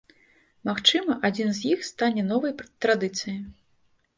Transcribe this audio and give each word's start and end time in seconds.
Магчыма, 0.69 1.17
адзін 1.29 1.53
з 1.57 1.69
іх 1.73 1.85
стане 1.91 2.25
новай 2.31 2.57
традыцыяй. 2.87 3.37